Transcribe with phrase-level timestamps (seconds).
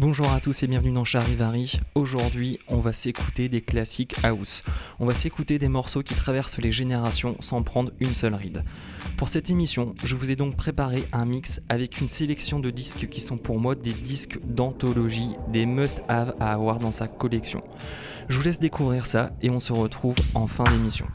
[0.00, 1.78] Bonjour à tous et bienvenue dans Charivari.
[1.94, 4.62] Aujourd'hui, on va s'écouter des classiques house.
[4.98, 8.64] On va s'écouter des morceaux qui traversent les générations sans prendre une seule ride.
[9.18, 13.08] Pour cette émission, je vous ai donc préparé un mix avec une sélection de disques
[13.10, 17.60] qui sont pour moi des disques d'anthologie, des must-have à avoir dans sa collection.
[18.30, 21.06] Je vous laisse découvrir ça et on se retrouve en fin d'émission.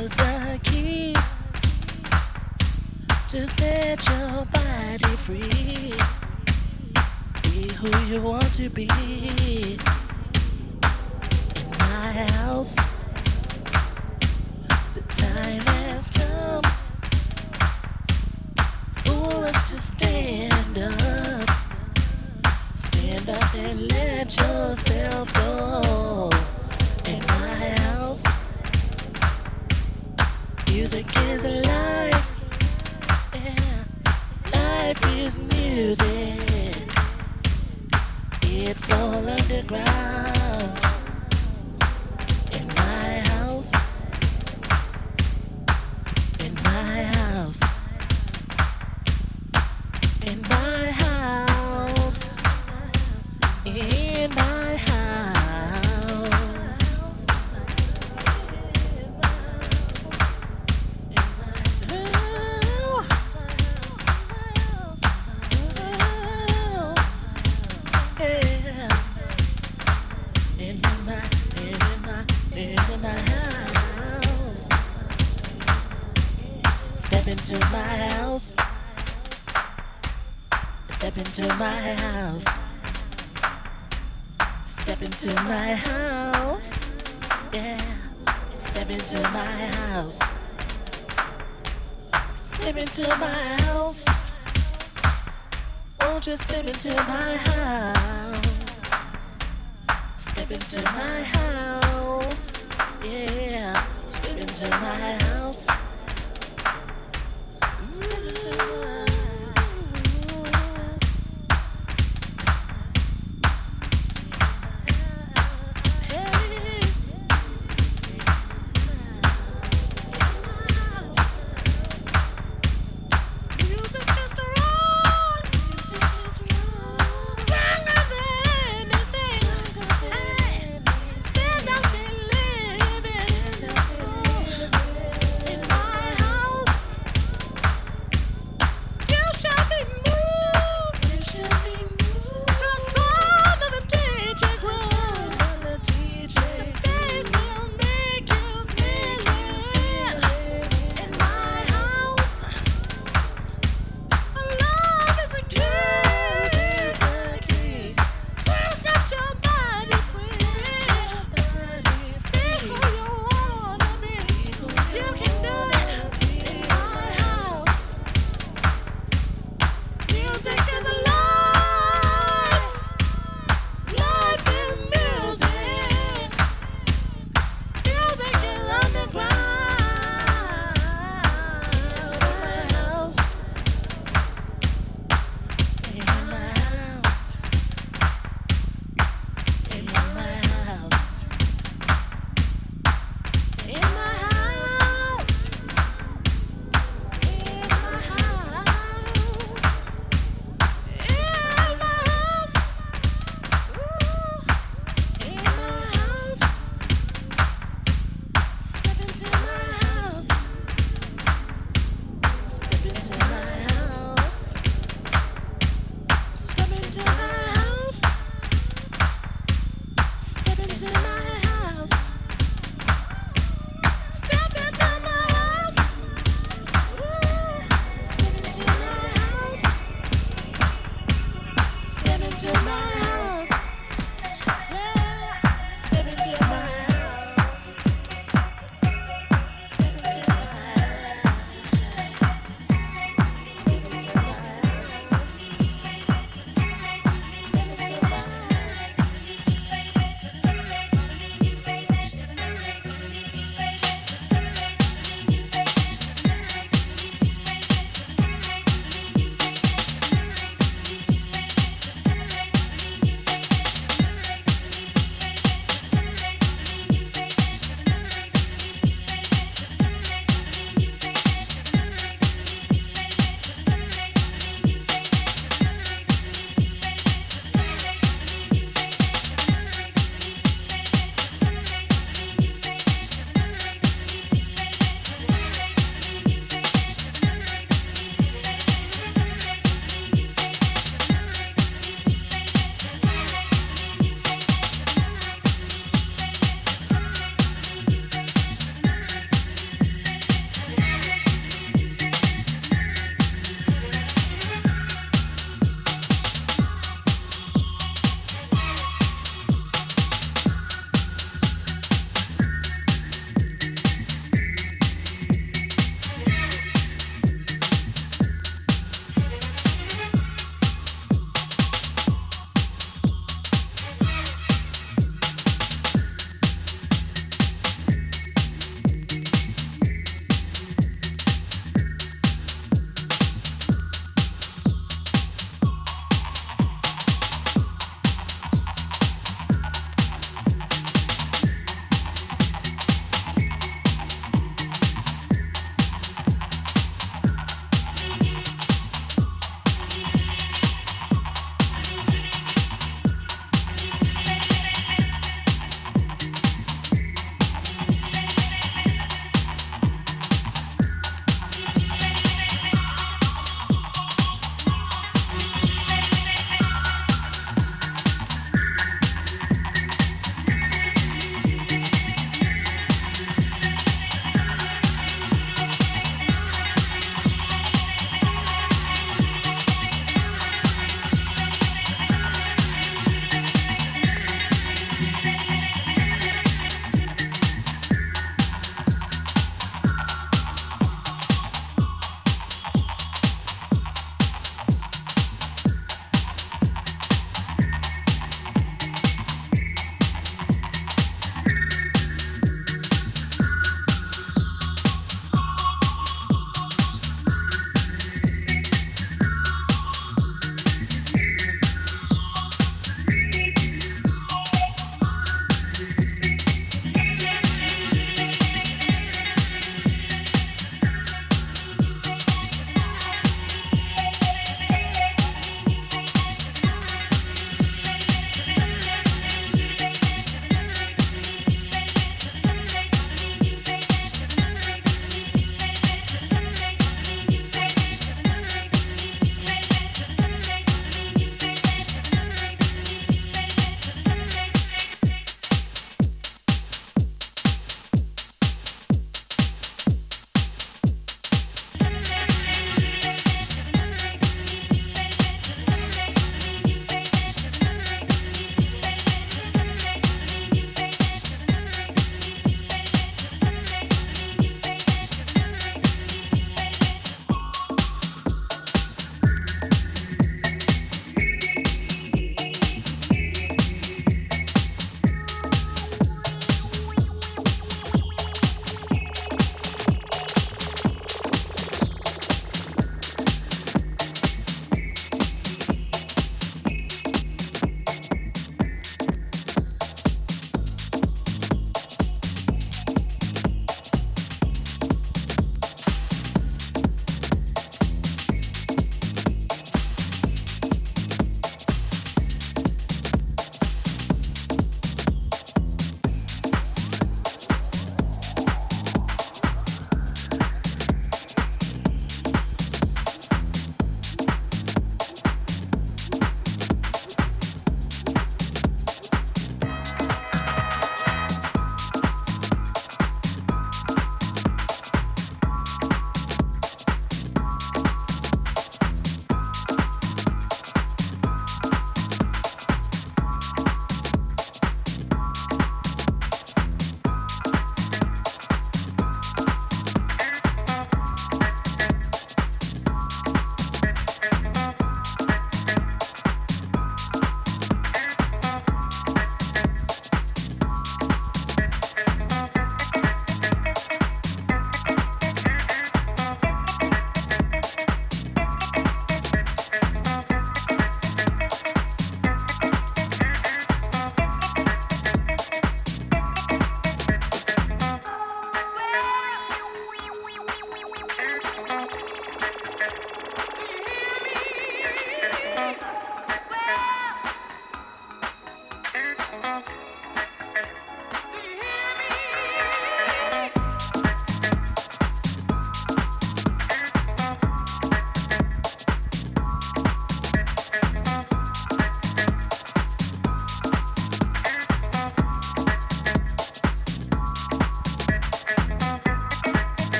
[0.00, 1.14] Love's the key
[3.28, 5.92] to set your body free.
[7.42, 9.78] Be who you want to be in
[11.80, 12.74] my house.
[14.94, 16.62] The time has come
[19.04, 21.50] for us to stand up.
[22.74, 25.99] Stand up and let yourself go.
[34.90, 36.92] Life is music.
[38.42, 40.39] It's all underground.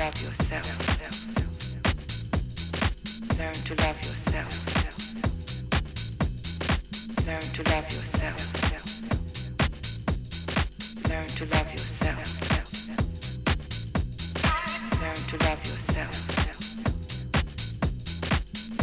[0.00, 0.66] love yourself.
[3.38, 4.52] Learn to love yourself.
[7.26, 8.40] Learn to love yourself.
[11.10, 12.18] Learn to love yourself.
[15.02, 16.16] Learn to love yourself.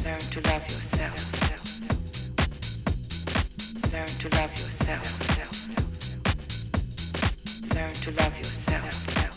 [0.06, 1.22] Learn to love yourself.
[3.92, 5.08] Learn to love yourself.
[7.74, 9.37] Learn to love yourself.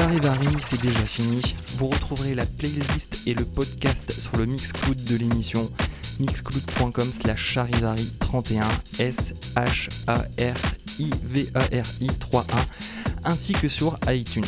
[0.00, 1.42] Charivari, c'est déjà fini.
[1.76, 5.70] Vous retrouverez la playlist et le podcast sur le Mixcloud de l'émission
[6.18, 8.64] mixcloud.com slash charivari31
[8.98, 10.56] s h a r
[10.98, 14.46] i v a r i 3 a ainsi que sur iTunes.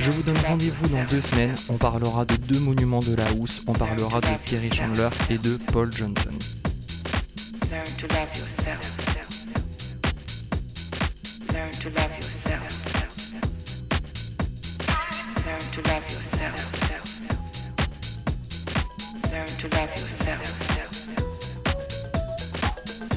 [0.00, 1.54] Je vous donne rendez-vous dans deux semaines.
[1.68, 3.60] On parlera de deux monuments de la housse.
[3.66, 6.30] On parlera de Kerry Chandler et de Paul Johnson.
[7.70, 8.80] Learn to love yourself.
[11.52, 12.37] Learn to love yourself.
[15.82, 16.58] to love yourself.
[19.30, 20.42] Learn to love yourself.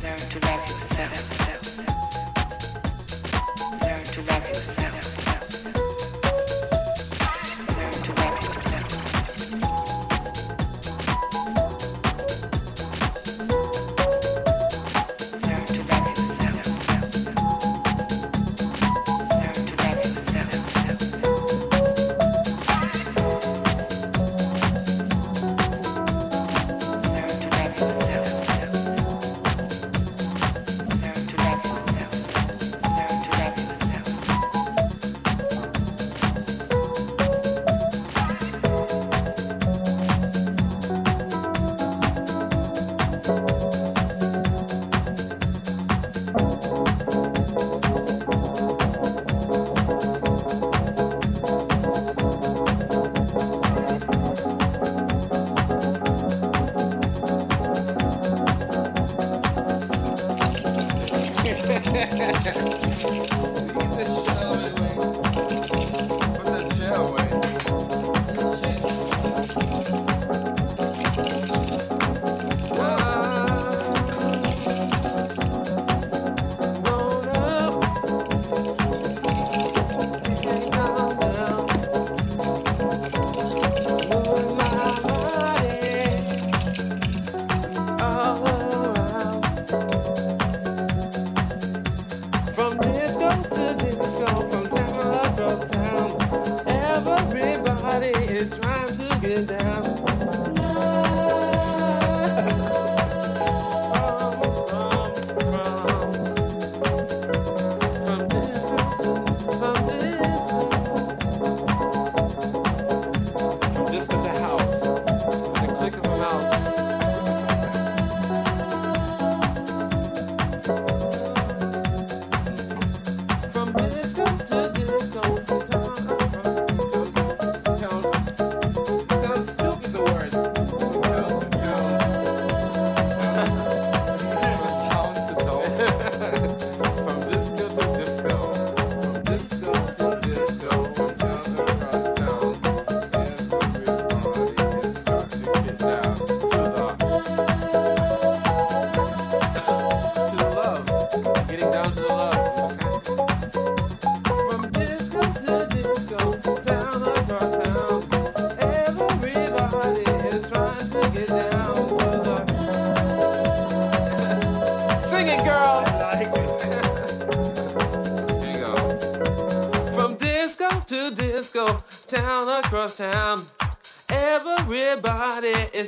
[0.03, 1.60] Learn to love yourself.